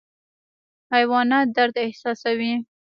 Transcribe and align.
حیوانات 0.93 1.47
درد 1.57 1.75
احساسوي 1.85 2.53